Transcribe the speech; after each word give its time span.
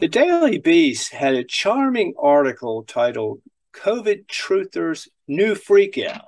The 0.00 0.08
Daily 0.08 0.56
Beast 0.56 1.12
had 1.12 1.34
a 1.34 1.44
charming 1.44 2.14
article 2.18 2.84
titled 2.84 3.42
COVID 3.74 4.26
Truthers 4.28 5.08
New 5.28 5.54
Freakout. 5.54 6.24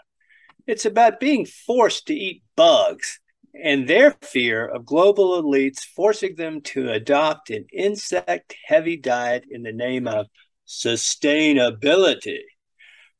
It's 0.66 0.84
about 0.84 1.18
being 1.18 1.46
forced 1.46 2.08
to 2.08 2.14
eat 2.14 2.42
bugs 2.54 3.18
and 3.54 3.88
their 3.88 4.10
fear 4.20 4.66
of 4.66 4.84
global 4.84 5.42
elites 5.42 5.86
forcing 5.86 6.34
them 6.34 6.60
to 6.60 6.90
adopt 6.90 7.48
an 7.48 7.64
insect 7.72 8.54
heavy 8.66 8.98
diet 8.98 9.44
in 9.50 9.62
the 9.62 9.72
name 9.72 10.06
of 10.06 10.26
sustainability. 10.68 12.42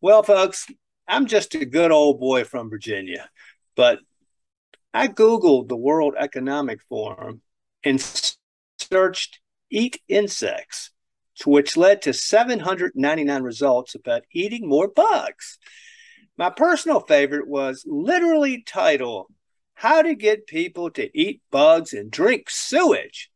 Well, 0.03 0.23
folks, 0.23 0.67
I'm 1.09 1.25
just 1.25 1.55
a 1.55 1.65
good 1.65 1.93
old 1.93 2.21
boy 2.21 2.45
from 2.45 2.69
Virginia, 2.69 3.31
but 3.75 4.01
I 4.93 5.09
Googled 5.09 5.69
the 5.69 5.79
World 5.79 6.13
Economic 6.19 6.83
Forum 6.91 7.41
and 7.83 7.99
searched 8.79 9.41
eat 9.73 10.01
insects, 10.07 10.91
which 11.45 11.77
led 11.77 12.03
to 12.03 12.13
799 12.13 13.43
results 13.43 13.95
about 13.95 14.23
eating 14.33 14.69
more 14.69 14.87
bugs. 14.87 15.59
My 16.37 16.51
personal 16.51 17.01
favorite 17.01 17.49
was 17.49 17.85
literally 17.87 18.63
titled 18.63 19.27
How 19.75 20.03
to 20.03 20.15
Get 20.15 20.47
People 20.47 20.91
to 20.91 21.11
Eat 21.19 21.43
Bugs 21.51 21.93
and 21.93 22.11
Drink 22.11 22.49
Sewage 22.51 23.31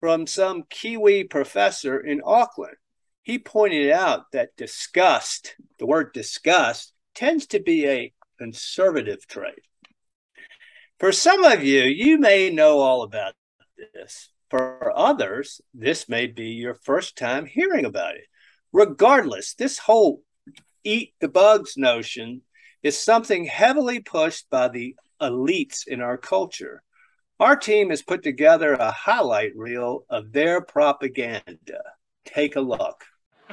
from 0.00 0.26
some 0.26 0.64
Kiwi 0.68 1.24
professor 1.24 1.98
in 1.98 2.20
Auckland. 2.24 2.76
He 3.22 3.38
pointed 3.38 3.90
out 3.90 4.30
that 4.32 4.56
disgust, 4.56 5.56
the 5.78 5.86
word 5.86 6.12
disgust, 6.12 6.92
tends 7.14 7.46
to 7.48 7.60
be 7.60 7.86
a 7.86 8.12
conservative 8.38 9.26
trait. 9.26 9.62
For 10.98 11.12
some 11.12 11.44
of 11.44 11.62
you, 11.62 11.82
you 11.82 12.18
may 12.18 12.50
know 12.50 12.78
all 12.78 13.02
about 13.02 13.34
this. 13.94 14.30
For 14.50 14.92
others, 14.96 15.60
this 15.74 16.08
may 16.08 16.26
be 16.26 16.48
your 16.48 16.74
first 16.74 17.16
time 17.18 17.44
hearing 17.46 17.84
about 17.84 18.14
it. 18.14 18.24
Regardless, 18.72 19.54
this 19.54 19.78
whole 19.78 20.22
eat 20.84 21.12
the 21.20 21.28
bugs 21.28 21.76
notion 21.76 22.42
is 22.82 22.98
something 22.98 23.44
heavily 23.44 24.00
pushed 24.00 24.48
by 24.50 24.68
the 24.68 24.94
elites 25.20 25.86
in 25.86 26.00
our 26.00 26.16
culture. 26.16 26.82
Our 27.40 27.56
team 27.56 27.90
has 27.90 28.02
put 28.02 28.22
together 28.22 28.72
a 28.74 28.90
highlight 28.90 29.52
reel 29.56 30.04
of 30.08 30.32
their 30.32 30.60
propaganda. 30.60 31.82
Take 32.24 32.56
a 32.56 32.60
look. 32.60 33.04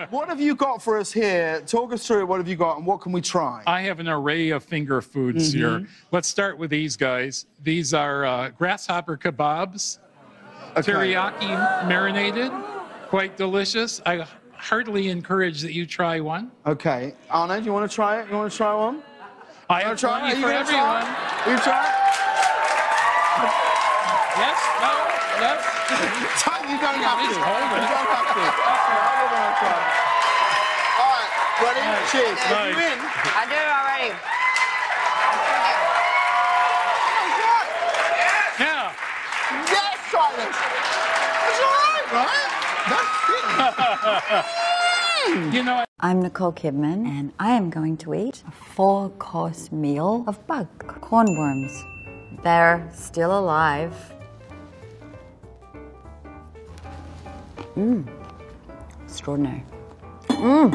What 0.10 0.28
have 0.28 0.42
you 0.42 0.56
got 0.56 0.82
for 0.82 0.98
us 0.98 1.12
here? 1.14 1.62
Talk 1.66 1.94
us 1.94 2.06
through 2.06 2.22
it. 2.22 2.28
What 2.28 2.40
have 2.40 2.50
you 2.50 2.58
got 2.58 2.78
and 2.78 2.86
what 2.86 3.00
can 3.00 3.14
we 3.14 3.22
try? 3.22 3.64
I 3.66 3.82
have 3.84 4.00
an 4.02 4.10
array 4.10 4.50
of 4.50 4.64
finger 4.64 5.02
foods 5.02 5.54
Mhm. 5.54 5.58
here. 5.58 5.88
Let's 6.12 6.28
start 6.28 6.58
with 6.58 6.70
these 6.70 6.98
guys. 6.98 7.46
These 7.64 7.94
are 7.94 8.26
uh, 8.26 8.50
grasshopper 8.50 9.16
kebabs, 9.18 10.00
Okay. 10.78 10.92
teriyaki 10.92 11.48
marinated, 11.88 12.52
quite 13.08 13.38
delicious. 13.38 14.02
I 14.06 14.26
heartily 14.58 15.10
encourage 15.10 15.62
that 15.62 15.74
you 15.74 15.86
try 15.86 16.20
one. 16.20 16.52
Okay. 16.66 17.14
Arno, 17.30 17.60
do 17.60 17.66
you 17.66 17.72
want 17.74 17.90
to 17.90 17.96
try 17.96 18.20
it? 18.20 18.28
You 18.30 18.36
want 18.36 18.52
to 18.52 18.58
try 18.58 18.74
one? 18.76 19.02
I 19.70 19.80
You 19.80 19.88
have 19.88 19.88
wanna 19.88 19.98
try 19.98 20.18
it? 20.18 20.20
plenty 20.20 20.36
Are 20.36 20.36
you 20.36 20.44
for 20.44 20.52
everyone. 20.52 21.02
Try? 21.02 21.16
it? 21.16 21.50
You 21.50 21.58
try 21.64 21.84
it? 21.88 21.96
Yes? 24.36 24.60
No? 24.84 24.92
Yes? 25.40 25.60
you 26.70 26.78
don't 26.78 27.00
have 27.00 27.18
to. 27.24 27.26
just 27.26 27.40
hold 27.40 27.56
it. 27.56 27.72
You 27.72 27.88
don't 27.88 28.12
have 28.12 28.28
to. 28.36 28.44
Okay, 28.46 29.00
I 29.00 29.16
will 29.16 29.32
want 29.32 29.48
to 29.48 29.64
try. 29.64 29.80
All 31.00 31.16
right, 31.16 31.32
ready? 31.64 31.88
Cheers. 32.12 32.36
Are 32.52 32.68
you 32.68 32.76
Nice. 32.76 32.92
in? 32.92 33.00
I 33.00 33.44
do 33.48 33.60
already. 33.64 34.12
Yeah. 38.60 38.92
Yes, 40.38 40.54
Silas. 40.54 40.86
It's 41.48 41.60
all 41.64 41.72
right, 41.72 42.08
right? 42.12 42.50
That's 45.30 45.48
it. 45.50 45.54
You 45.54 45.64
know, 45.64 45.86
I'm 46.02 46.22
Nicole 46.22 46.52
Kidman, 46.52 47.08
and 47.08 47.32
I 47.40 47.52
am 47.52 47.70
going 47.70 47.96
to 47.98 48.14
eat 48.14 48.44
a 48.46 48.52
four 48.52 49.10
course 49.12 49.72
meal 49.72 50.26
of 50.28 50.46
bug 50.46 50.68
cornworms. 50.80 51.84
They're 52.44 52.86
still 52.94 53.38
alive. 53.38 53.96
Mmm. 57.78 58.06
Extraordinary. 59.06 59.64
Mmm. 60.28 60.74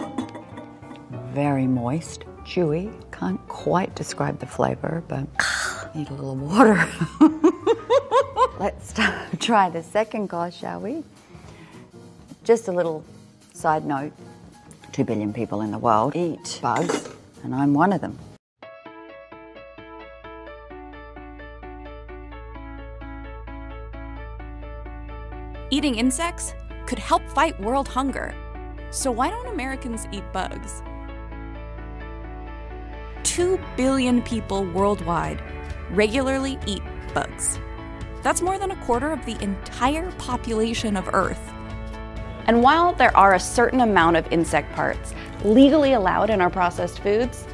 Very 1.35 1.67
moist, 1.67 2.25
chewy. 2.45 2.95
Can't 3.13 3.47
quite 3.49 3.95
describe 3.95 4.39
the 4.39 4.47
flavor, 4.47 5.03
but 5.07 5.27
need 5.95 6.09
a 6.09 6.15
little 6.15 6.37
water. 6.37 6.89
Let's 8.61 8.93
try 9.39 9.71
the 9.71 9.83
second 9.83 10.29
course, 10.29 10.55
shall 10.55 10.81
we? 10.81 11.03
Just 12.45 12.69
a 12.69 12.73
little 12.73 13.03
side 13.55 13.87
note 13.87 14.13
2 14.93 15.03
billion 15.03 15.33
people 15.33 15.63
in 15.63 15.71
the 15.71 15.79
world 15.79 16.15
eat 16.15 16.59
bugs, 16.61 17.09
and 17.43 17.55
I'm 17.55 17.73
one 17.73 17.91
of 17.91 18.03
them. 18.03 18.19
Eating 25.71 25.95
insects 25.95 26.53
could 26.85 26.99
help 26.99 27.27
fight 27.31 27.59
world 27.63 27.89
hunger. 27.89 28.35
So 28.91 29.11
why 29.11 29.31
don't 29.31 29.47
Americans 29.47 30.07
eat 30.13 30.25
bugs? 30.35 30.83
2 33.23 33.59
billion 33.79 34.21
people 34.21 34.67
worldwide 34.67 35.43
regularly 35.93 36.59
eat 36.67 36.83
bugs. 37.15 37.59
That's 38.23 38.43
more 38.43 38.59
than 38.59 38.71
a 38.71 38.77
quarter 38.85 39.13
of 39.13 39.25
the 39.25 39.43
entire 39.43 40.11
population 40.13 40.97
of 40.97 41.09
Earth. 41.13 41.41
And 42.47 42.63
while 42.63 42.93
there 42.93 43.17
are 43.17 43.35
a 43.35 43.41
certain 43.41 43.81
amount 43.81 44.17
of 44.17 44.31
insect 44.33 44.73
parts 44.75 45.15
legally 45.45 45.95
allowed 45.95 46.31
in 46.31 46.41
our 46.41 46.51
processed 46.51 46.99
foods, 47.01 47.47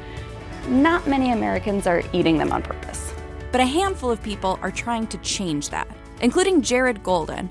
not 0.67 1.07
many 1.07 1.31
Americans 1.31 1.87
are 1.87 2.03
eating 2.11 2.37
them 2.37 2.51
on 2.51 2.61
purpose. 2.61 3.13
But 3.51 3.61
a 3.61 3.65
handful 3.65 4.11
of 4.11 4.21
people 4.21 4.59
are 4.61 4.71
trying 4.71 5.07
to 5.07 5.17
change 5.19 5.69
that, 5.69 5.87
including 6.21 6.61
Jarrod 6.61 7.01
Goldin. 7.01 7.47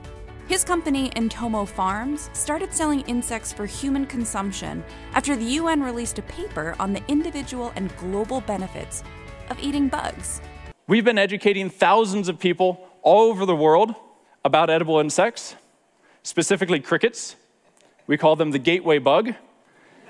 His 0.48 0.62
company, 0.62 1.10
Entomo 1.10 1.66
Farms, 1.66 2.30
started 2.34 2.72
selling 2.72 3.00
insects 3.02 3.52
for 3.52 3.64
human 3.64 4.06
consumption 4.06 4.84
after 5.14 5.34
the 5.34 5.44
UN 5.44 5.82
released 5.82 6.18
a 6.18 6.22
paper 6.22 6.76
on 6.78 6.92
the 6.92 7.02
individual 7.08 7.72
and 7.74 7.96
global 7.96 8.42
benefits 8.42 9.02
of 9.48 9.58
eating 9.58 9.88
bugs. 9.88 10.40
We've 10.86 11.04
been 11.04 11.18
educating 11.18 11.68
thousands 11.68 12.28
of 12.28 12.38
people 12.38 12.85
all 13.06 13.30
over 13.30 13.46
the 13.46 13.54
world 13.54 13.94
about 14.44 14.68
edible 14.68 14.98
insects, 14.98 15.54
specifically 16.24 16.80
crickets. 16.80 17.36
We 18.08 18.18
call 18.18 18.34
them 18.34 18.50
the 18.50 18.58
gateway 18.58 18.98
bug 18.98 19.32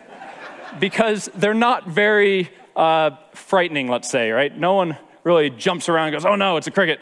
because 0.80 1.28
they're 1.34 1.52
not 1.52 1.86
very 1.86 2.50
uh, 2.74 3.10
frightening, 3.34 3.88
let's 3.88 4.10
say, 4.10 4.30
right? 4.30 4.56
No 4.56 4.72
one 4.72 4.96
really 5.24 5.50
jumps 5.50 5.90
around 5.90 6.08
and 6.08 6.14
goes, 6.14 6.24
oh 6.24 6.36
no, 6.36 6.56
it's 6.56 6.68
a 6.68 6.70
cricket. 6.70 6.98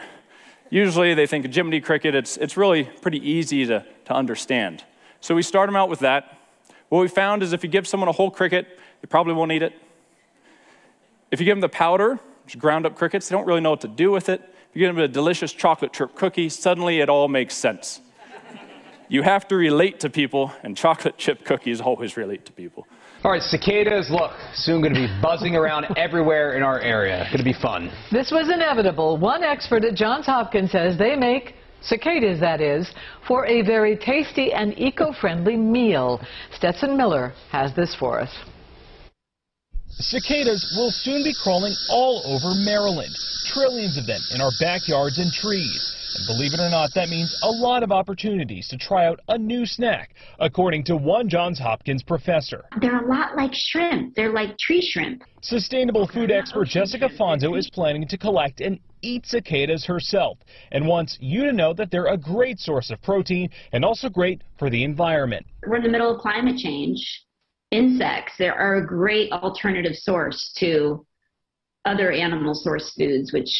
Usually 0.69 1.15
they 1.15 1.28
think 1.28 1.44
a 1.44 1.49
Jiminy 1.49 1.81
cricket, 1.81 2.16
it's, 2.16 2.38
it's 2.38 2.56
really 2.56 2.82
pretty 3.00 3.19
easy 3.31 3.65
to, 3.66 3.87
to 4.06 4.15
understand. 4.15 4.82
So 5.21 5.37
we 5.37 5.43
start 5.43 5.69
them 5.69 5.76
out 5.76 5.88
with 5.88 6.00
that. 6.00 6.41
What 6.88 7.03
we 7.03 7.09
found 7.09 7.44
is 7.44 7.53
if 7.53 7.62
you 7.62 7.71
give 7.71 7.87
someone 7.87 8.09
a 8.09 8.12
whole 8.12 8.32
cricket, 8.32 8.81
they 9.00 9.06
probably 9.06 9.34
won't 9.34 9.53
eat 9.53 9.62
it. 9.62 9.72
If 11.31 11.38
you 11.38 11.47
give 11.47 11.55
them 11.55 11.61
the 11.61 11.69
powder, 11.69 12.19
which 12.44 12.59
ground 12.59 12.84
up 12.84 12.97
crickets, 12.97 13.28
they 13.28 13.37
don't 13.37 13.47
really 13.47 13.61
know 13.61 13.71
what 13.71 13.82
to 13.82 13.88
do 13.88 14.11
with 14.11 14.28
it. 14.28 14.50
If 14.75 14.81
you 14.81 14.89
give 14.89 14.97
them 14.97 15.05
a 15.05 15.07
delicious 15.07 15.53
chocolate 15.53 15.93
chip 15.93 16.17
cookie, 16.17 16.49
suddenly 16.49 16.99
it 16.99 17.09
all 17.09 17.29
makes 17.29 17.57
sense. 17.57 18.01
you 19.09 19.23
have 19.23 19.47
to 19.47 19.55
relate 19.55 20.01
to 20.01 20.11
people, 20.11 20.53
and 20.65 20.77
chocolate 20.77 21.17
chip 21.17 21.45
cookies 21.45 21.81
always 21.81 22.17
relate 22.17 22.45
to 22.47 22.53
people. 22.53 22.85
All 23.23 23.31
right, 23.31 23.41
cicadas, 23.41 24.11
look, 24.11 24.33
soon 24.53 24.81
going 24.83 24.93
to 24.95 25.07
be 25.07 25.21
buzzing 25.23 25.55
around 25.55 25.87
everywhere 25.97 26.57
in 26.57 26.65
our 26.65 26.81
area. 26.81 27.21
It's 27.23 27.31
Going 27.31 27.39
to 27.39 27.45
be 27.45 27.62
fun. 27.62 27.93
This 28.11 28.33
was 28.33 28.51
inevitable. 28.53 29.17
One 29.17 29.45
expert 29.45 29.85
at 29.85 29.95
Johns 29.95 30.27
Hopkins 30.27 30.73
says 30.73 30.99
they 30.99 31.15
make 31.15 31.55
cicadas, 31.81 32.41
that 32.41 32.61
is, 32.61 32.91
for 33.29 33.47
a 33.47 33.62
very 33.62 33.97
tasty 33.97 34.53
and 34.53 34.77
eco-friendly 34.77 35.56
meal. 35.56 36.20
Stetson 36.53 36.97
Miller 36.97 37.32
has 37.53 37.73
this 37.77 37.94
for 37.94 38.19
us. 38.19 38.37
Cicadas 40.00 40.75
will 40.76 40.91
soon 40.91 41.23
be 41.23 41.35
crawling 41.43 41.75
all 41.88 42.23
over 42.26 42.55
Maryland, 42.64 43.14
trillions 43.46 43.96
of 43.96 44.06
them 44.06 44.20
in 44.35 44.41
our 44.41 44.50
backyards 44.61 45.19
and 45.19 45.32
trees. 45.32 45.94
And 46.17 46.26
believe 46.26 46.52
it 46.52 46.61
or 46.61 46.70
not, 46.70 46.94
that 46.94 47.08
means 47.08 47.37
a 47.43 47.50
lot 47.50 47.82
of 47.82 47.93
opportunities 47.93 48.69
to 48.69 48.76
try 48.76 49.06
out 49.06 49.20
a 49.29 49.38
new 49.38 49.67
snack, 49.67 50.14
according 50.38 50.85
to 50.85 50.96
one 50.96 51.29
Johns 51.29 51.58
Hopkins 51.58 52.02
professor. 52.02 52.64
They're 52.81 53.05
a 53.05 53.08
lot 53.08 53.37
like 53.37 53.52
shrimp. 53.52 54.14
They're 54.14 54.32
like 54.32 54.58
tree 54.58 54.81
shrimp. 54.81 55.23
Sustainable 55.43 56.06
food 56.06 56.31
expert 56.31 56.69
Jessica 56.69 57.08
Fanzo 57.08 57.58
is 57.58 57.69
planning 57.70 58.06
to 58.08 58.19
collect 58.19 58.61
and 58.61 58.79
eat 59.02 59.26
cicadas 59.26 59.85
herself 59.85 60.38
and 60.73 60.87
wants 60.87 61.19
you 61.20 61.44
to 61.44 61.52
know 61.52 61.73
that 61.73 61.91
they're 61.91 62.06
a 62.06 62.17
great 62.17 62.58
source 62.58 62.91
of 62.91 63.02
protein 63.02 63.50
and 63.73 63.85
also 63.85 64.08
great 64.08 64.43
for 64.58 64.70
the 64.70 64.82
environment. 64.82 65.46
We're 65.67 65.76
in 65.76 65.82
the 65.82 65.88
middle 65.88 66.14
of 66.14 66.20
climate 66.20 66.56
change. 66.56 67.25
Insects, 67.70 68.34
they 68.38 68.49
are 68.49 68.76
a 68.76 68.87
great 68.87 69.32
alternative 69.32 69.94
source 69.94 70.52
to 70.58 71.05
other 71.84 72.12
animal 72.12 72.55
source 72.55 72.94
foods, 72.96 73.32
which 73.32 73.50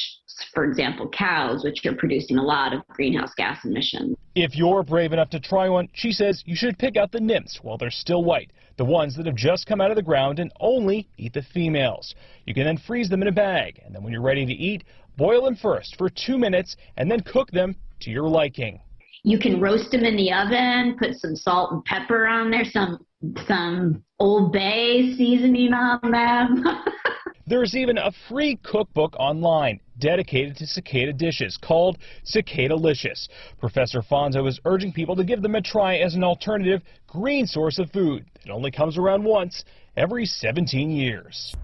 for 0.53 0.65
example, 0.65 1.09
cows, 1.09 1.65
which 1.65 1.85
are 1.87 1.95
producing 1.95 2.39
a 2.39 2.43
lot 2.43 2.73
of 2.73 2.87
greenhouse 2.89 3.33
gas 3.37 3.65
emissions. 3.65 4.17
If 4.35 4.57
you're 4.57 4.83
brave 4.83 5.13
enough 5.13 5.31
to 5.31 5.41
try 5.41 5.69
one, 5.69 5.89
she 5.93 6.11
says 6.11 6.43
you 6.45 6.57
should 6.57 6.79
pick 6.79 6.97
out 6.97 7.13
the 7.13 7.21
nymphs 7.21 7.61
while 7.63 7.79
they're 7.79 7.91
still 7.91 8.25
white, 8.25 8.51
the 8.77 8.85
ones 8.85 9.17
that 9.17 9.27
have 9.27 9.37
just 9.37 9.67
come 9.67 9.81
out 9.81 9.91
of 9.91 9.97
the 9.97 10.03
ground 10.03 10.39
and 10.41 10.53
only 10.61 11.09
eat 11.19 11.35
the 11.35 11.43
females. 11.43 12.15
You 12.47 12.55
can 12.55 12.65
then 12.65 12.79
freeze 12.79 13.09
them 13.09 13.23
in 13.23 13.29
a 13.29 13.33
bag, 13.33 13.81
and 13.85 13.95
then 13.95 14.03
when 14.03 14.13
you're 14.13 14.23
ready 14.23 14.45
to 14.45 14.53
eat, 14.53 14.85
boil 15.17 15.45
them 15.45 15.57
first 15.57 15.97
for 15.97 16.11
two 16.11 16.39
minutes 16.39 16.77
and 16.97 17.11
then 17.11 17.21
cook 17.21 17.51
them 17.53 17.77
to 18.01 18.11
your 18.11 18.29
liking. 18.29 18.81
You 19.23 19.39
can 19.39 19.61
roast 19.61 19.93
them 19.93 20.05
in 20.05 20.17
the 20.17 20.33
oven, 20.33 20.97
put 20.99 21.15
some 21.15 21.37
salt 21.37 21.73
and 21.73 21.85
pepper 21.85 22.27
on 22.27 22.51
there, 22.51 22.65
some 22.65 23.07
some 23.47 24.03
Old 24.19 24.53
Bay 24.53 25.15
seasoning 25.17 25.73
on 25.73 26.11
them. 26.11 26.65
There's 27.47 27.77
even 27.77 27.99
a 27.99 28.11
free 28.29 28.57
cookbook 28.63 29.15
online 29.19 29.81
dedicated 29.99 30.57
to 30.57 30.67
cicada 30.67 31.13
dishes 31.13 31.59
called 31.59 31.99
Cicadalicious. 32.25 33.29
Professor 33.61 34.01
Fanzo 34.01 34.49
is 34.49 34.59
urging 34.65 34.93
people 34.93 35.15
to 35.17 35.25
give 35.25 35.43
them 35.43 35.55
a 35.55 35.61
try 35.61 35.97
as 35.97 36.15
an 36.15 36.25
alternative 36.25 36.83
green 37.07 37.47
source 37.47 37.79
of 37.79 37.91
food. 37.93 38.25
It 38.45 38.51
only 38.51 38.71
comes 38.71 38.97
around 38.97 39.25
once 39.25 39.65
every 39.95 40.25
17 40.25 40.91
years. 40.91 41.55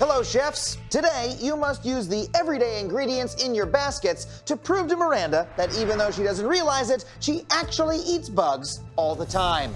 Hello, 0.00 0.22
chefs. 0.22 0.78
Today, 0.90 1.36
you 1.40 1.56
must 1.56 1.84
use 1.84 2.08
the 2.08 2.28
everyday 2.34 2.80
ingredients 2.80 3.42
in 3.42 3.54
your 3.54 3.66
baskets 3.66 4.42
to 4.46 4.56
prove 4.56 4.88
to 4.88 4.96
Miranda 4.96 5.48
that 5.56 5.76
even 5.76 5.98
though 5.98 6.10
she 6.10 6.22
doesn't 6.22 6.46
realize 6.46 6.90
it, 6.90 7.04
she 7.20 7.42
actually 7.50 7.98
eats 7.98 8.28
bugs 8.28 8.80
all 8.96 9.14
the 9.14 9.26
time. 9.26 9.74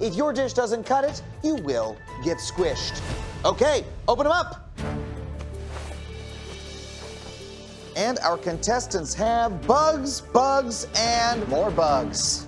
If 0.00 0.14
your 0.14 0.32
dish 0.32 0.54
doesn't 0.54 0.84
cut 0.84 1.04
it, 1.04 1.22
you 1.44 1.56
will 1.56 1.94
get 2.24 2.38
squished. 2.38 3.02
Okay, 3.44 3.84
open 4.08 4.24
them 4.24 4.32
up. 4.32 4.70
And 7.96 8.18
our 8.20 8.38
contestants 8.38 9.12
have 9.14 9.66
bugs, 9.66 10.22
bugs, 10.22 10.86
and 10.96 11.46
more 11.48 11.70
bugs. 11.70 12.46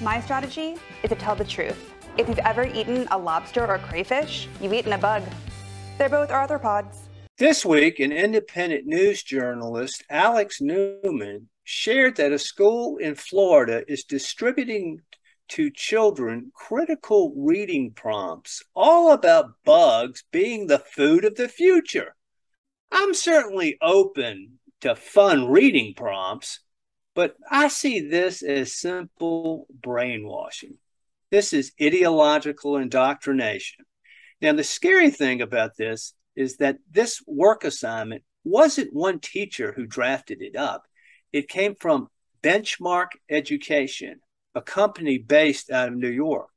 My 0.00 0.20
strategy 0.20 0.76
is 1.04 1.10
to 1.10 1.14
tell 1.14 1.36
the 1.36 1.44
truth. 1.44 1.94
If 2.16 2.28
you've 2.28 2.40
ever 2.40 2.66
eaten 2.66 3.06
a 3.12 3.18
lobster 3.18 3.64
or 3.64 3.78
crayfish, 3.78 4.48
you've 4.60 4.72
eaten 4.72 4.92
a 4.92 4.98
bug. 4.98 5.22
They're 5.98 6.08
both 6.08 6.30
arthropods. 6.30 6.96
This 7.36 7.64
week, 7.64 8.00
an 8.00 8.10
independent 8.10 8.86
news 8.86 9.22
journalist, 9.22 10.02
Alex 10.10 10.60
Newman, 10.60 11.48
shared 11.62 12.16
that 12.16 12.32
a 12.32 12.38
school 12.40 12.96
in 12.96 13.14
Florida 13.14 13.84
is 13.86 14.02
distributing 14.02 15.02
to 15.48 15.70
children 15.70 16.52
critical 16.54 17.34
reading 17.36 17.92
prompts, 17.92 18.62
all 18.74 19.12
about 19.12 19.54
bugs 19.64 20.24
being 20.30 20.66
the 20.66 20.78
food 20.78 21.24
of 21.24 21.36
the 21.36 21.48
future. 21.48 22.14
I'm 22.90 23.14
certainly 23.14 23.76
open 23.82 24.58
to 24.80 24.94
fun 24.94 25.48
reading 25.48 25.94
prompts, 25.94 26.60
but 27.14 27.34
I 27.50 27.68
see 27.68 28.00
this 28.00 28.42
as 28.42 28.74
simple 28.74 29.66
brainwashing. 29.70 30.76
This 31.30 31.52
is 31.52 31.72
ideological 31.82 32.76
indoctrination. 32.76 33.84
Now, 34.40 34.52
the 34.52 34.64
scary 34.64 35.10
thing 35.10 35.42
about 35.42 35.76
this 35.76 36.14
is 36.36 36.58
that 36.58 36.78
this 36.90 37.20
work 37.26 37.64
assignment 37.64 38.22
wasn't 38.44 38.94
one 38.94 39.18
teacher 39.18 39.72
who 39.72 39.86
drafted 39.86 40.40
it 40.40 40.56
up. 40.56 40.84
It 41.32 41.48
came 41.48 41.74
from 41.74 42.08
Benchmark 42.42 43.08
Education, 43.28 44.20
a 44.58 44.62
company 44.62 45.16
based 45.18 45.70
out 45.70 45.88
of 45.88 45.96
New 45.96 46.10
York. 46.10 46.50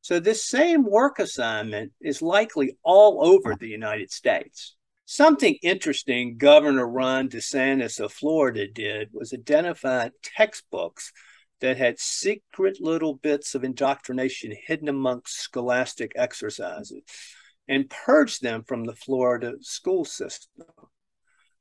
So, 0.00 0.20
this 0.20 0.48
same 0.48 0.84
work 0.84 1.18
assignment 1.18 1.92
is 2.00 2.22
likely 2.22 2.78
all 2.82 3.26
over 3.26 3.54
the 3.54 3.68
United 3.68 4.10
States. 4.12 4.76
Something 5.04 5.56
interesting 5.62 6.36
Governor 6.36 6.86
Ron 6.86 7.28
DeSantis 7.28 7.98
of 7.98 8.12
Florida 8.12 8.68
did 8.68 9.08
was 9.12 9.32
identify 9.32 10.10
textbooks 10.22 11.12
that 11.60 11.78
had 11.78 11.98
secret 11.98 12.78
little 12.80 13.14
bits 13.14 13.54
of 13.54 13.64
indoctrination 13.64 14.54
hidden 14.66 14.88
amongst 14.88 15.40
scholastic 15.40 16.12
exercises 16.14 17.02
and 17.66 17.90
purge 17.90 18.38
them 18.38 18.64
from 18.64 18.84
the 18.84 18.94
Florida 18.94 19.54
school 19.60 20.04
system. 20.04 20.66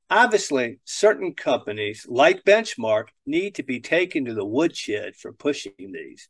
Obviously, 0.10 0.80
certain 0.86 1.34
companies 1.34 2.06
like 2.08 2.46
Benchmark 2.46 3.08
need 3.26 3.56
to 3.56 3.64
be 3.64 3.82
taken 3.82 4.26
to 4.26 4.34
the 4.34 4.46
woodshed 4.46 5.16
for 5.16 5.34
pushing 5.34 5.74
these. 5.78 6.30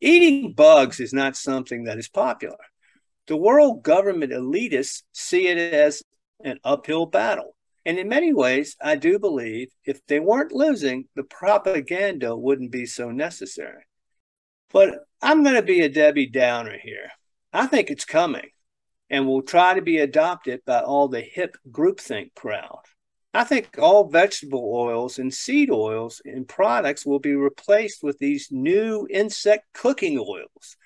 Eating 0.00 0.52
bugs 0.52 1.00
is 1.00 1.14
not 1.14 1.36
something 1.36 1.84
that 1.84 1.98
is 1.98 2.08
popular. 2.08 2.58
The 3.26 3.36
world 3.36 3.82
government 3.82 4.32
elitists 4.32 5.04
see 5.12 5.48
it 5.48 5.56
as 5.72 6.02
an 6.44 6.58
uphill 6.62 7.06
battle. 7.06 7.56
And 7.86 7.98
in 7.98 8.08
many 8.08 8.34
ways, 8.34 8.76
I 8.82 8.96
do 8.96 9.18
believe 9.18 9.68
if 9.84 10.04
they 10.06 10.20
weren't 10.20 10.52
losing, 10.52 11.06
the 11.14 11.22
propaganda 11.22 12.36
wouldn't 12.36 12.70
be 12.70 12.84
so 12.84 13.10
necessary. 13.10 13.84
But 14.70 14.98
I'm 15.22 15.42
going 15.42 15.56
to 15.56 15.62
be 15.62 15.80
a 15.80 15.88
Debbie 15.88 16.26
Downer 16.26 16.76
here. 16.82 17.10
I 17.52 17.66
think 17.66 17.90
it's 17.90 18.04
coming 18.04 18.50
and 19.08 19.26
will 19.26 19.42
try 19.42 19.74
to 19.74 19.82
be 19.82 19.98
adopted 19.98 20.60
by 20.66 20.80
all 20.80 21.08
the 21.08 21.20
hip 21.20 21.56
groupthink 21.70 22.34
crowd. 22.34 22.82
I 23.36 23.42
think 23.42 23.76
all 23.78 24.08
vegetable 24.08 24.70
oils 24.72 25.18
and 25.18 25.34
seed 25.34 25.68
oils 25.68 26.22
and 26.24 26.46
products 26.46 27.04
will 27.04 27.18
be 27.18 27.34
replaced 27.34 28.00
with 28.00 28.16
these 28.20 28.48
new 28.52 29.08
insect 29.10 29.72
cooking 29.72 30.18
oils. 30.18 30.76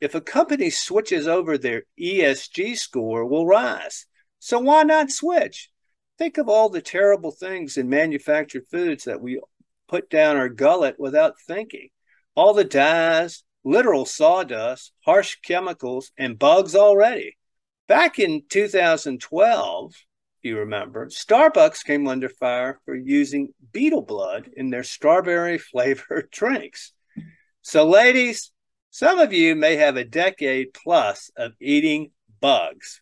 If 0.00 0.16
a 0.16 0.20
company 0.20 0.68
switches 0.70 1.28
over, 1.28 1.56
their 1.56 1.84
ESG 2.00 2.76
score 2.76 3.24
will 3.24 3.46
rise. 3.46 4.06
So 4.40 4.58
why 4.58 4.82
not 4.82 5.12
switch? 5.12 5.70
Think 6.18 6.38
of 6.38 6.48
all 6.48 6.68
the 6.68 6.82
terrible 6.82 7.30
things 7.30 7.76
in 7.76 7.88
manufactured 7.88 8.66
foods 8.68 9.04
that 9.04 9.20
we 9.20 9.40
put 9.86 10.10
down 10.10 10.36
our 10.36 10.48
gullet 10.48 10.96
without 10.98 11.34
thinking. 11.46 11.90
All 12.34 12.52
the 12.52 12.64
dyes, 12.64 13.44
literal 13.62 14.06
sawdust, 14.06 14.92
harsh 15.04 15.36
chemicals, 15.44 16.10
and 16.18 16.36
bugs 16.36 16.74
already. 16.74 17.36
Back 17.86 18.18
in 18.18 18.42
2012, 18.48 19.94
you 20.42 20.58
remember, 20.58 21.06
Starbucks 21.06 21.84
came 21.84 22.08
under 22.08 22.28
fire 22.28 22.80
for 22.84 22.94
using 22.94 23.54
beetle 23.72 24.02
blood 24.02 24.50
in 24.56 24.70
their 24.70 24.82
strawberry 24.82 25.58
flavored 25.72 26.30
drinks. 26.30 26.92
So, 27.62 27.88
ladies, 27.88 28.50
some 28.90 29.18
of 29.18 29.32
you 29.32 29.54
may 29.54 29.76
have 29.76 29.96
a 29.96 30.04
decade 30.04 30.74
plus 30.74 31.30
of 31.36 31.52
eating 31.60 32.10
bugs. 32.40 33.00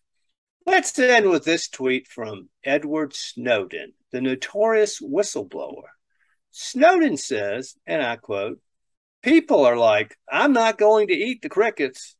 Let's 0.65 0.97
end 0.99 1.29
with 1.29 1.43
this 1.43 1.67
tweet 1.67 2.07
from 2.07 2.49
Edward 2.63 3.13
Snowden, 3.13 3.93
the 4.11 4.21
notorious 4.21 5.01
whistleblower. 5.01 5.89
Snowden 6.51 7.17
says, 7.17 7.75
and 7.87 8.03
I 8.03 8.17
quote, 8.17 8.59
People 9.21 9.65
are 9.65 9.77
like, 9.77 10.17
I'm 10.31 10.53
not 10.53 10.77
going 10.77 11.07
to 11.07 11.13
eat 11.13 11.41
the 11.41 11.49
crickets. 11.49 12.15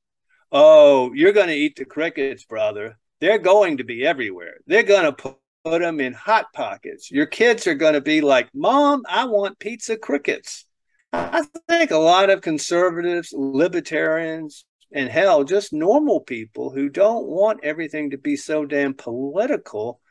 Oh, 0.51 1.13
you're 1.13 1.34
going 1.34 1.48
to 1.48 1.55
eat 1.55 1.75
the 1.75 1.86
crickets, 1.86 2.46
brother. 2.46 2.98
They're 3.22 3.38
going 3.38 3.78
to 3.78 3.84
be 3.84 4.06
everywhere. 4.06 4.56
They're 4.66 4.84
going 4.84 5.06
to 5.06 5.13
put, 5.13 5.38
put 5.63 5.82
them 5.82 6.00
in 6.00 6.13
hot 6.13 6.48
pockets. 6.54 7.12
Your 7.12 7.28
kids 7.28 7.68
are 7.68 7.75
going 7.75 7.94
to 7.94 8.01
be 8.01 8.20
like, 8.20 8.50
Mom, 8.54 9.04
I 9.08 9.25
want 9.25 9.60
pizza 9.60 9.96
crickets. 9.96 10.66
I 11.13 11.46
think 11.68 11.92
a 11.92 11.98
lot 11.98 12.30
of 12.32 12.42
conservatives, 12.42 13.32
libertarians, 13.32 14.66
and 14.92 15.08
hell, 15.08 15.44
just 15.44 15.72
normal 15.72 16.22
people 16.22 16.72
who 16.72 16.90
don't 16.90 17.28
want 17.28 17.63
everything 17.63 18.10
to 18.10 18.18
be 18.18 18.36
so 18.36 18.66
damn 18.66 18.94
political 18.94 20.01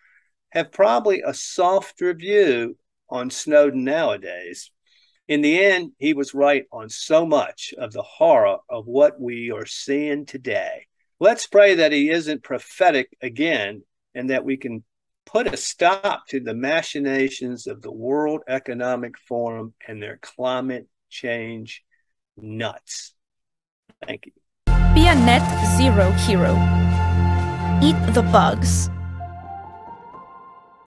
have 0.50 0.72
probably 0.72 1.22
a 1.26 1.34
softer 1.34 2.14
view 2.14 2.76
on 3.08 3.30
Snowden 3.30 3.84
nowadays. 3.84 4.70
In 5.26 5.42
the 5.42 5.64
end, 5.64 5.92
he 5.98 6.12
was 6.12 6.34
right 6.34 6.64
on 6.72 6.88
so 6.88 7.26
much 7.26 7.74
of 7.76 7.92
the 7.92 8.02
horror 8.02 8.58
of 8.68 8.86
what 8.86 9.20
we 9.20 9.50
are 9.50 9.66
seeing 9.66 10.26
today. 10.26 10.86
Let's 11.22 11.46
pray 11.46 11.74
that 11.74 11.92
he 11.92 12.08
isn't 12.08 12.42
prophetic 12.42 13.14
again 13.20 13.82
and 14.14 14.30
that 14.30 14.42
we 14.42 14.56
can 14.56 14.82
put 15.26 15.46
a 15.46 15.56
stop 15.58 16.26
to 16.28 16.40
the 16.40 16.54
machinations 16.54 17.66
of 17.66 17.82
the 17.82 17.92
World 17.92 18.40
Economic 18.48 19.18
Forum 19.18 19.74
and 19.86 20.02
their 20.02 20.18
climate 20.22 20.88
change 21.10 21.84
nuts. 22.38 23.12
Thank 24.06 24.26
you. 24.26 24.32
Be 24.94 25.08
a 25.08 25.14
net 25.14 25.44
zero 25.76 26.10
hero. 26.12 26.54
Eat 27.82 28.14
the 28.14 28.22
bugs. 28.32 28.88